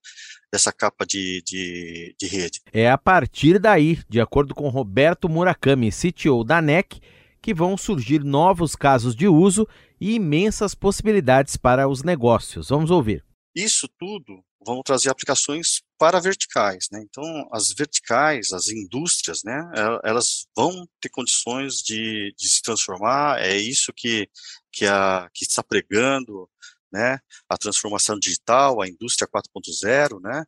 dessa 0.53 0.71
capa 0.71 1.07
de, 1.07 1.43
de, 1.47 2.15
de 2.21 2.27
rede. 2.27 2.61
É 2.75 2.91
a 2.91 2.99
partir 2.99 3.59
daí, 3.59 3.99
de 4.07 4.21
acordo 4.21 4.55
com 4.55 4.69
Roberto 4.69 5.27
Murakami, 5.27 5.91
CTO 5.91 6.45
da 6.45 6.61
NEC, 6.61 7.01
que 7.41 7.55
vão 7.55 7.75
surgir 7.75 8.23
novos 8.23 8.77
casos 8.77 9.17
de 9.17 9.27
uso 9.27 9.67
e 9.99 10.15
imensas 10.15 10.75
possibilidades 10.75 11.57
para 11.57 11.89
os 11.89 12.03
negócios. 12.03 12.69
Vamos 12.69 12.91
ouvir. 12.91 13.25
Isso 13.55 13.89
tudo 13.99 14.45
vão 14.65 14.83
trazer 14.83 15.11
aplicações 15.11 15.83
para 15.99 16.21
verticais, 16.21 16.87
né? 16.91 17.03
Então, 17.03 17.25
as 17.53 17.73
verticais, 17.73 18.53
as 18.53 18.69
indústrias, 18.69 19.43
né? 19.45 19.61
Elas 20.05 20.47
vão 20.57 20.87
ter 21.01 21.09
condições 21.11 21.83
de, 21.83 22.35
de 22.39 22.49
se 22.49 22.63
transformar. 22.63 23.41
É 23.41 23.57
isso 23.57 23.93
que 23.95 24.29
que, 24.73 24.87
a, 24.87 25.29
que 25.35 25.45
está 25.45 25.63
pregando, 25.63 26.49
né? 26.91 27.19
A 27.49 27.59
transformação 27.59 28.19
digital, 28.19 28.81
a 28.81 28.89
indústria 28.89 29.29
4.0, 29.29 30.21
né? 30.21 30.45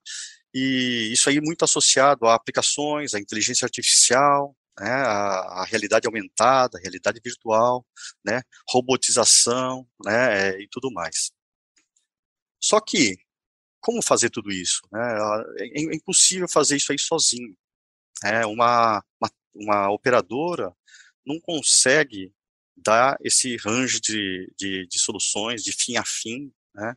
E 0.54 1.10
isso 1.12 1.28
aí 1.28 1.40
muito 1.40 1.64
associado 1.64 2.26
a 2.26 2.34
aplicações, 2.34 3.12
a 3.12 3.20
inteligência 3.20 3.66
artificial, 3.66 4.56
né, 4.78 4.90
a, 4.90 5.62
a, 5.62 5.64
realidade 5.64 6.06
aumentada, 6.06 6.78
a 6.78 6.80
realidade 6.80 7.20
virtual, 7.24 7.84
né, 8.24 8.42
robotização, 8.68 9.86
né, 10.04 10.50
é, 10.50 10.60
e 10.62 10.68
tudo 10.68 10.92
mais. 10.92 11.32
Só 12.64 12.80
que, 12.80 13.18
como 13.78 14.00
fazer 14.00 14.30
tudo 14.30 14.50
isso? 14.50 14.80
Né? 14.90 15.18
É, 15.58 15.80
é 15.80 15.94
impossível 15.94 16.48
fazer 16.48 16.76
isso 16.76 16.92
aí 16.92 16.98
sozinho. 16.98 17.54
É, 18.24 18.46
uma, 18.46 19.04
uma, 19.20 19.30
uma 19.54 19.90
operadora 19.90 20.74
não 21.26 21.38
consegue 21.40 22.32
dar 22.74 23.18
esse 23.20 23.54
range 23.58 24.00
de, 24.00 24.50
de, 24.58 24.86
de 24.86 24.98
soluções 24.98 25.62
de 25.62 25.72
fim 25.72 25.98
a 25.98 26.04
fim 26.06 26.50
né, 26.74 26.96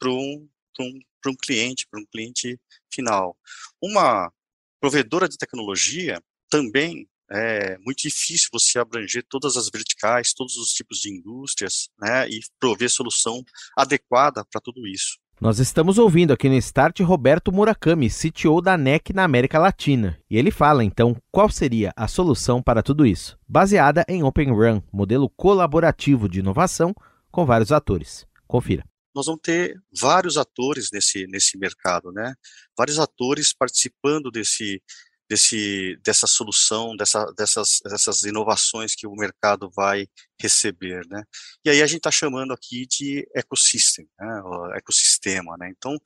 para 0.00 0.10
um, 0.10 0.48
um, 0.80 1.00
um 1.28 1.36
cliente, 1.36 1.86
para 1.88 2.00
um 2.00 2.06
cliente 2.06 2.60
final. 2.92 3.38
Uma 3.80 4.32
provedora 4.80 5.28
de 5.28 5.38
tecnologia 5.38 6.20
também 6.50 7.08
é 7.30 7.76
muito 7.78 8.02
difícil 8.02 8.48
você 8.52 8.78
abranger 8.78 9.24
todas 9.28 9.56
as 9.56 9.68
verticais, 9.70 10.32
todos 10.32 10.56
os 10.56 10.70
tipos 10.70 10.98
de 10.98 11.10
indústrias, 11.10 11.88
né, 11.98 12.28
e 12.28 12.40
prover 12.58 12.90
solução 12.90 13.42
adequada 13.76 14.44
para 14.50 14.60
tudo 14.60 14.86
isso. 14.86 15.18
Nós 15.40 15.58
estamos 15.58 15.98
ouvindo 15.98 16.32
aqui 16.32 16.48
no 16.48 16.54
Start 16.54 17.00
Roberto 17.00 17.50
Murakami, 17.50 18.08
CTO 18.08 18.60
da 18.60 18.76
NEC 18.76 19.12
na 19.12 19.24
América 19.24 19.58
Latina. 19.58 20.18
E 20.30 20.36
ele 20.36 20.50
fala 20.50 20.84
então 20.84 21.16
qual 21.30 21.50
seria 21.50 21.92
a 21.96 22.06
solução 22.06 22.62
para 22.62 22.82
tudo 22.82 23.04
isso, 23.04 23.36
baseada 23.46 24.04
em 24.08 24.22
Open 24.22 24.52
Run, 24.52 24.80
modelo 24.92 25.28
colaborativo 25.28 26.28
de 26.28 26.38
inovação 26.38 26.94
com 27.32 27.44
vários 27.44 27.72
atores. 27.72 28.26
Confira 28.46 28.84
nós 29.14 29.26
vamos 29.26 29.42
ter 29.42 29.80
vários 29.96 30.36
atores 30.36 30.90
nesse, 30.92 31.26
nesse 31.28 31.56
mercado, 31.56 32.10
né? 32.10 32.34
Vários 32.76 32.98
atores 32.98 33.54
participando 33.54 34.30
desse, 34.30 34.82
desse, 35.28 35.96
dessa 36.04 36.26
solução, 36.26 36.96
dessa, 36.96 37.24
dessas, 37.36 37.80
dessas 37.84 38.24
inovações 38.24 38.94
que 38.94 39.06
o 39.06 39.14
mercado 39.14 39.70
vai 39.70 40.06
receber, 40.40 41.06
né? 41.08 41.22
E 41.64 41.70
aí 41.70 41.82
a 41.82 41.86
gente 41.86 41.98
está 41.98 42.10
chamando 42.10 42.52
aqui 42.52 42.86
de 42.86 43.26
ecosystem, 43.34 44.08
né? 44.18 44.42
ecossistema, 44.76 45.56
né? 45.58 45.70
Então, 45.70 45.96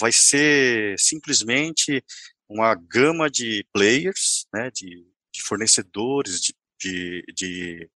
vai 0.00 0.12
ser 0.12 0.98
simplesmente 0.98 2.02
uma 2.48 2.74
gama 2.74 3.30
de 3.30 3.66
players, 3.72 4.46
né? 4.52 4.70
De, 4.70 5.06
de 5.32 5.42
fornecedores, 5.42 6.40
de, 6.40 6.54
de, 6.80 7.24
de 7.34 7.90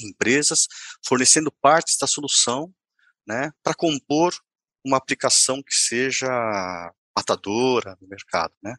empresas, 0.00 0.66
fornecendo 1.04 1.52
partes 1.60 1.96
da 1.96 2.06
solução, 2.06 2.72
né? 3.26 3.52
Para 3.62 3.74
compor 3.74 4.34
uma 4.84 4.96
aplicação 4.96 5.62
que 5.62 5.74
seja 5.74 6.28
matadora 7.16 7.96
no 8.00 8.08
mercado, 8.08 8.52
né? 8.62 8.74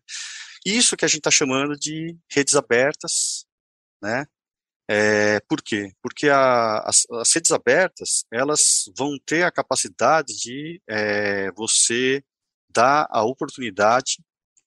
Isso 0.66 0.98
que 0.98 1.06
a 1.06 1.08
gente 1.08 1.20
está 1.20 1.32
chamando 1.32 1.75
de 1.75 2.18
redes 2.30 2.56
abertas, 2.56 3.46
né? 4.01 4.25
É, 4.92 5.39
por 5.42 5.62
quê? 5.62 5.94
Porque 6.01 6.30
a, 6.30 6.80
as, 6.80 7.06
as, 7.12 7.32
redes 7.34 7.51
abertas, 7.51 8.25
elas 8.34 8.86
vão 8.98 9.18
ter 9.24 9.44
a 9.44 9.51
capacidade 9.51 10.34
de 10.36 10.82
é, 10.89 11.51
você 11.51 12.24
dar 12.72 13.08
a 13.12 13.24
oportunidade 13.24 14.18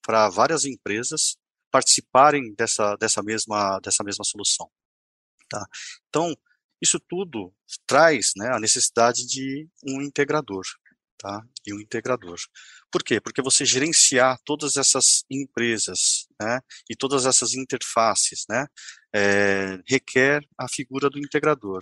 para 0.01 0.29
várias 0.29 0.63
empresas 0.63 1.35
participarem 1.69 2.53
dessa, 2.53 2.95
dessa, 2.95 3.21
mesma, 3.21 3.79
dessa 3.79 4.03
mesma 4.03 4.23
solução. 4.23 4.69
Tá? 5.49 5.65
Então, 6.07 6.33
isso 6.81 6.99
tudo 6.99 7.53
traz 7.85 8.31
né, 8.37 8.49
a 8.49 8.59
necessidade 8.59 9.25
de 9.25 9.67
um 9.85 10.01
integrador 10.01 10.63
tá? 11.23 11.41
E 11.65 11.73
um 11.73 11.79
integrador. 11.79 12.37
Por 12.91 13.01
quê? 13.01 13.21
Porque 13.21 13.41
você 13.41 13.63
gerenciar 13.65 14.37
todas 14.43 14.75
essas 14.75 15.23
empresas, 15.31 16.27
né? 16.39 16.59
E 16.89 16.95
todas 16.97 17.25
essas 17.25 17.53
interfaces, 17.53 18.43
né? 18.49 18.67
É, 19.15 19.79
requer 19.87 20.41
a 20.57 20.67
figura 20.67 21.09
do 21.09 21.17
integrador. 21.17 21.81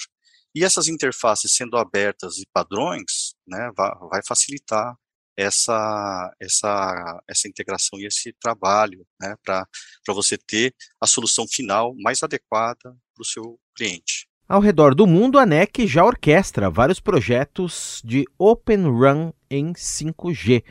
E 0.53 0.63
essas 0.63 0.87
interfaces 0.87 1.55
sendo 1.55 1.75
abertas 1.75 2.37
e 2.37 2.45
padrões, 2.53 3.33
né? 3.47 3.71
Vai, 3.75 4.21
facilitar 4.27 4.95
essa, 5.35 6.31
essa, 6.39 7.23
essa 7.27 7.47
integração 7.47 7.99
e 7.99 8.05
esse 8.05 8.31
trabalho, 8.33 9.07
né? 9.19 9.35
Para 9.43 9.67
você 10.09 10.37
ter 10.37 10.75
a 11.01 11.07
solução 11.07 11.47
final 11.47 11.95
mais 11.97 12.21
adequada 12.21 12.95
para 13.15 13.21
o 13.21 13.25
seu 13.25 13.59
cliente. 13.75 14.30
Ao 14.51 14.59
redor 14.59 14.93
do 14.93 15.07
mundo, 15.07 15.39
a 15.39 15.45
NEC 15.45 15.87
já 15.87 16.03
orquestra 16.03 16.69
vários 16.69 16.99
projetos 16.99 18.01
de 18.03 18.25
Open 18.37 18.83
Run 18.83 19.31
em 19.49 19.71
5G. 19.71 20.61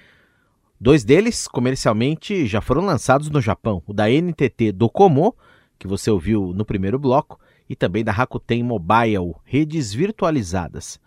Dois 0.78 1.02
deles, 1.02 1.48
comercialmente, 1.48 2.46
já 2.46 2.60
foram 2.60 2.84
lançados 2.84 3.30
no 3.30 3.40
Japão: 3.40 3.82
o 3.86 3.94
da 3.94 4.04
NTT 4.06 4.72
Docomo, 4.72 5.34
que 5.78 5.88
você 5.88 6.10
ouviu 6.10 6.52
no 6.54 6.62
primeiro 6.62 6.98
bloco, 6.98 7.40
e 7.70 7.74
também 7.74 8.04
da 8.04 8.12
Rakuten 8.12 8.62
Mobile, 8.62 9.34
redes 9.44 9.94
virtualizadas. 9.94 11.00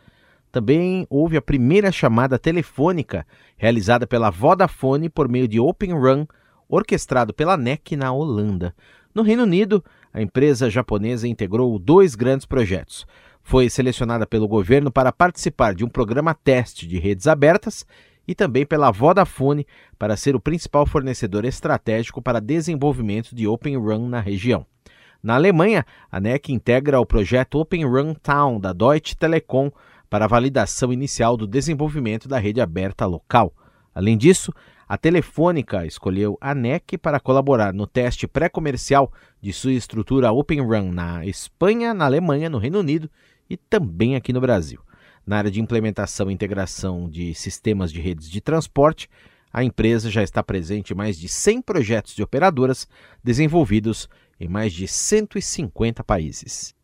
Também 0.52 1.06
houve 1.12 1.38
a 1.38 1.44
primeira 1.44 1.92
chamada 1.92 2.40
telefônica 2.40 3.24
realizada 3.56 4.08
pela 4.08 4.32
Vodafone 4.32 5.10
por 5.10 5.30
meio 5.30 5.48
de 5.48 5.60
Open 5.60 5.94
Run 5.94 6.26
orquestrado 6.68 7.36
pela 7.36 7.56
NEC 7.56 7.96
na 7.96 8.12
Holanda. 8.12 8.74
No 9.14 9.22
Reino 9.22 9.44
Unido, 9.44 9.84
a 10.12 10.22
empresa 10.22 10.72
japonesa 10.72 11.28
integrou 11.28 11.78
dois 11.78 12.16
grandes 12.16 12.48
projetos. 12.48 13.06
Foi 13.44 13.70
selecionada 13.70 14.26
pelo 14.26 14.48
governo 14.48 14.92
para 14.92 15.12
participar 15.12 15.76
de 15.76 15.86
um 15.86 15.90
programa 15.90 16.34
teste 16.34 16.88
de 16.88 16.98
redes 16.98 17.28
abertas 17.28 17.86
e 18.28 18.34
também 18.34 18.66
pela 18.66 18.90
Vodafone 18.90 19.68
para 20.00 20.18
ser 20.18 20.36
o 20.36 20.40
principal 20.40 20.86
fornecedor 20.88 21.46
estratégico 21.46 22.22
para 22.22 22.40
desenvolvimento 22.42 23.36
de 23.36 23.48
Open 23.48 23.78
Run 23.78 24.08
na 24.10 24.20
região. 24.20 24.66
Na 25.22 25.36
Alemanha, 25.36 25.86
a 26.12 26.20
NEC 26.20 26.50
integra 26.52 27.00
o 27.00 27.06
projeto 27.06 27.60
Open 27.60 27.86
Run 27.86 28.16
Town 28.16 28.60
da 28.60 28.74
Deutsche 28.74 29.16
Telekom 29.16 29.72
para 30.10 30.26
a 30.26 30.28
validação 30.28 30.92
inicial 30.92 31.38
do 31.38 31.46
desenvolvimento 31.46 32.28
da 32.28 32.40
rede 32.40 32.60
aberta 32.60 33.06
local. 33.06 33.54
Além 33.94 34.18
disso, 34.18 34.52
a 34.88 34.98
Telefônica 34.98 35.86
escolheu 35.86 36.38
a 36.42 36.54
NEC 36.54 36.98
para 36.98 37.20
colaborar 37.20 37.74
no 37.74 37.88
teste 37.88 38.28
pré-comercial 38.28 39.12
de 39.42 39.54
sua 39.54 39.74
estrutura 39.74 40.32
Open 40.32 40.62
Run 40.62 40.92
na 40.92 41.26
Espanha, 41.26 41.94
na 41.94 42.06
Alemanha, 42.06 42.50
no 42.50 42.58
Reino 42.58 42.80
Unido 42.80 43.10
e 43.50 43.56
também 43.56 44.16
aqui 44.16 44.34
no 44.34 44.42
Brasil. 44.42 44.82
Na 45.26 45.38
área 45.38 45.52
de 45.52 45.62
implementação 45.62 46.30
e 46.30 46.34
integração 46.34 47.10
de 47.10 47.34
sistemas 47.34 47.92
de 47.92 48.02
redes 48.02 48.30
de 48.30 48.42
transporte, 48.42 49.10
a 49.54 49.64
empresa 49.64 50.10
já 50.10 50.24
está 50.24 50.44
presente 50.44 50.92
em 50.92 50.96
mais 50.96 51.18
de 51.18 51.30
100 51.30 51.62
projetos 51.62 52.16
de 52.16 52.24
operadoras 52.24 52.88
desenvolvidos 53.24 54.10
em 54.40 54.48
mais 54.48 54.74
de 54.74 54.88
150 54.88 56.04
países. 56.04 56.76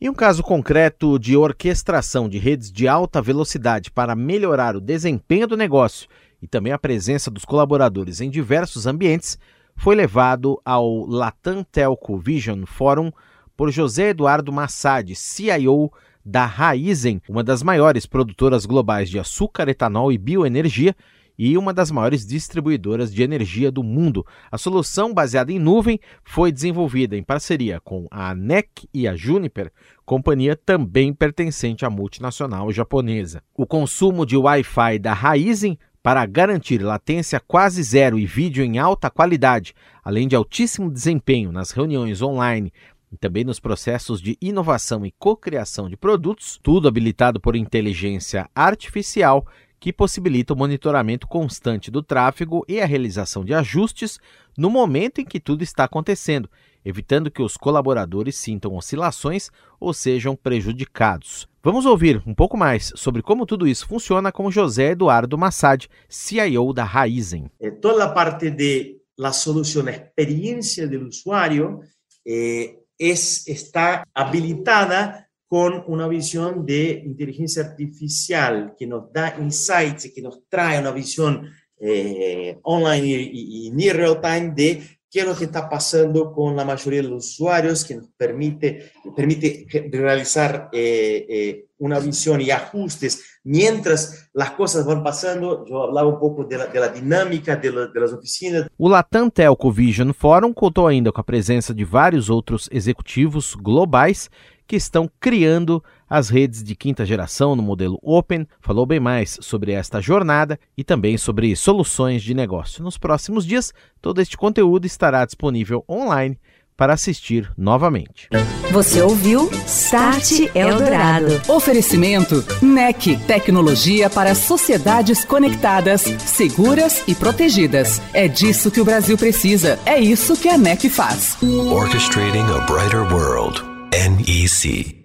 Em 0.00 0.08
um 0.08 0.14
caso 0.14 0.42
concreto 0.42 1.18
de 1.18 1.36
orquestração 1.36 2.28
de 2.28 2.36
redes 2.38 2.70
de 2.70 2.86
alta 2.86 3.22
velocidade 3.22 3.90
para 3.90 4.14
melhorar 4.14 4.76
o 4.76 4.80
desempenho 4.80 5.46
do 5.46 5.56
negócio 5.56 6.08
e 6.42 6.48
também 6.48 6.72
a 6.72 6.78
presença 6.78 7.30
dos 7.30 7.44
colaboradores 7.44 8.20
em 8.20 8.28
diversos 8.28 8.86
ambientes, 8.86 9.38
foi 9.76 9.94
levado 9.94 10.60
ao 10.64 11.06
Latam 11.06 11.64
Telco 11.64 12.18
Vision 12.18 12.64
Forum 12.66 13.12
por 13.56 13.70
José 13.70 14.08
Eduardo 14.08 14.52
Massad, 14.52 15.14
CIO 15.14 15.90
da 16.24 16.44
Raizen, 16.44 17.22
uma 17.28 17.42
das 17.42 17.62
maiores 17.62 18.04
produtoras 18.04 18.66
globais 18.66 19.08
de 19.08 19.18
açúcar, 19.18 19.68
etanol 19.68 20.12
e 20.12 20.18
bioenergia 20.18 20.94
e 21.38 21.56
uma 21.56 21.72
das 21.72 21.90
maiores 21.90 22.26
distribuidoras 22.26 23.12
de 23.12 23.22
energia 23.22 23.70
do 23.70 23.82
mundo. 23.82 24.24
A 24.50 24.58
solução 24.58 25.12
baseada 25.12 25.50
em 25.50 25.58
nuvem 25.58 25.98
foi 26.22 26.52
desenvolvida 26.52 27.16
em 27.16 27.22
parceria 27.22 27.80
com 27.80 28.06
a 28.10 28.30
ANEC 28.30 28.88
e 28.92 29.08
a 29.08 29.16
Juniper, 29.16 29.72
companhia 30.04 30.54
também 30.54 31.12
pertencente 31.12 31.84
à 31.84 31.90
multinacional 31.90 32.70
japonesa. 32.70 33.42
O 33.56 33.66
consumo 33.66 34.26
de 34.26 34.36
Wi-Fi 34.36 34.98
da 34.98 35.12
Raizen 35.12 35.78
para 36.02 36.26
garantir 36.26 36.82
latência 36.82 37.38
quase 37.38 37.82
zero 37.82 38.18
e 38.18 38.26
vídeo 38.26 38.64
em 38.64 38.78
alta 38.78 39.08
qualidade, 39.08 39.74
além 40.02 40.26
de 40.26 40.34
altíssimo 40.34 40.90
desempenho 40.90 41.52
nas 41.52 41.70
reuniões 41.70 42.20
online 42.20 42.72
e 43.12 43.16
também 43.16 43.44
nos 43.44 43.60
processos 43.60 44.20
de 44.20 44.36
inovação 44.40 45.06
e 45.06 45.12
cocriação 45.12 45.88
de 45.88 45.96
produtos, 45.96 46.58
tudo 46.62 46.88
habilitado 46.88 47.38
por 47.38 47.54
inteligência 47.54 48.48
artificial 48.54 49.46
que 49.78 49.92
possibilita 49.92 50.54
o 50.54 50.56
monitoramento 50.56 51.26
constante 51.26 51.90
do 51.90 52.02
tráfego 52.02 52.64
e 52.68 52.80
a 52.80 52.86
realização 52.86 53.44
de 53.44 53.54
ajustes 53.54 54.18
no 54.56 54.70
momento 54.70 55.20
em 55.20 55.24
que 55.24 55.40
tudo 55.40 55.62
está 55.62 55.84
acontecendo, 55.84 56.48
evitando 56.84 57.30
que 57.30 57.42
os 57.42 57.56
colaboradores 57.56 58.36
sintam 58.36 58.74
oscilações 58.76 59.50
ou 59.78 59.92
sejam 59.92 60.36
prejudicados. 60.36 61.48
Vamos 61.62 61.86
ouvir 61.86 62.22
um 62.26 62.34
pouco 62.34 62.56
mais 62.56 62.92
sobre 62.96 63.22
como 63.22 63.46
tudo 63.46 63.68
isso 63.68 63.86
funciona 63.86 64.32
com 64.32 64.50
José 64.50 64.90
Eduardo 64.90 65.38
Massad, 65.38 65.84
CIO 66.08 66.72
da 66.72 66.84
Raizen. 66.84 67.50
Eh, 67.60 67.70
toda 67.70 68.04
a 68.04 68.08
parte 68.12 68.50
de 68.50 69.00
la 69.16 69.32
solución, 69.32 69.86
la 69.86 69.92
experiencia 69.92 70.86
del 70.86 71.04
usuario, 71.04 71.80
eh, 72.24 72.78
es, 72.98 73.46
está 73.46 74.04
habilitada 74.14 75.28
con 75.46 75.84
una 75.86 76.08
visión 76.08 76.64
de 76.64 77.02
inteligencia 77.04 77.62
artificial 77.62 78.74
que 78.76 78.86
nos 78.86 79.12
da 79.12 79.36
insights, 79.38 80.10
que 80.14 80.22
nos 80.22 80.48
trae 80.48 80.80
una 80.80 80.92
visión 80.92 81.46
eh, 81.78 82.58
online 82.62 83.30
y, 83.32 83.70
near 83.72 83.96
real 83.96 84.20
time 84.20 84.52
de 84.54 84.82
qué 85.12 85.20
es 85.20 85.26
lo 85.26 85.36
que 85.36 85.44
está 85.44 85.68
pasando 85.68 86.32
con 86.32 86.56
la 86.56 86.64
mayoría 86.64 87.02
de 87.02 87.08
los 87.08 87.26
usuarios, 87.26 87.84
que 87.84 87.96
nos 87.96 88.08
permite, 88.16 88.92
permite 89.14 89.66
realizar 89.92 90.70
eh, 90.72 91.26
eh, 91.28 91.66
una 91.76 92.00
visión 92.00 92.40
y 92.40 92.50
ajustes 92.50 93.40
mientras 93.44 94.30
las 94.32 94.52
cosas 94.52 94.86
van 94.86 95.02
pasando. 95.02 95.66
Yo 95.66 95.82
hablaba 95.82 96.08
un 96.08 96.18
poco 96.18 96.44
de 96.44 96.56
la, 96.56 96.88
dinâmica 96.88 97.60
las 97.62 98.12
oficinas. 98.14 98.68
O 98.78 98.88
Latam 98.88 99.28
Telco 99.28 99.70
Vision 99.70 100.14
Forum 100.14 100.54
contou 100.54 100.86
ainda 100.86 101.12
com 101.12 101.20
a 101.20 101.24
presença 101.24 101.74
de 101.74 101.84
vários 101.84 102.30
outros 102.30 102.66
executivos 102.72 103.54
globais 103.54 104.30
que 104.66 104.76
estão 104.76 105.10
criando 105.20 105.82
as 106.08 106.28
redes 106.28 106.62
de 106.62 106.74
quinta 106.74 107.04
geração 107.04 107.56
no 107.56 107.62
modelo 107.62 107.98
Open. 108.02 108.46
Falou 108.60 108.86
bem 108.86 109.00
mais 109.00 109.38
sobre 109.40 109.72
esta 109.72 110.00
jornada 110.00 110.58
e 110.76 110.84
também 110.84 111.16
sobre 111.16 111.54
soluções 111.56 112.22
de 112.22 112.34
negócio. 112.34 112.82
Nos 112.82 112.98
próximos 112.98 113.46
dias, 113.46 113.72
todo 114.00 114.20
este 114.20 114.36
conteúdo 114.36 114.86
estará 114.86 115.24
disponível 115.24 115.84
online 115.88 116.38
para 116.76 116.94
assistir 116.94 117.50
novamente. 117.56 118.28
Você 118.72 119.02
ouviu 119.02 119.50
Start 119.66 120.50
Eldorado. 120.54 121.40
Oferecimento 121.48 122.44
NEC, 122.62 123.18
tecnologia 123.26 124.08
para 124.08 124.34
sociedades 124.34 125.24
conectadas, 125.24 126.02
seguras 126.02 127.04
e 127.06 127.14
protegidas. 127.14 128.00
É 128.12 128.26
disso 128.26 128.70
que 128.70 128.80
o 128.80 128.84
Brasil 128.84 129.16
precisa. 129.18 129.78
É 129.84 130.00
isso 130.00 130.36
que 130.36 130.48
a 130.48 130.56
NEC 130.56 130.88
faz. 130.88 131.36
Orchestrating 131.42 132.46
a 132.50 132.66
brighter 132.66 133.02
world. 133.12 133.71
NEC. 133.92 135.01